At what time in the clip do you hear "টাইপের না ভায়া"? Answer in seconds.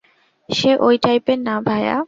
0.97-1.95